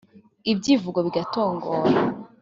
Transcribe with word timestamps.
ibyivugo 0.51 0.99
bigatongora 1.05 1.89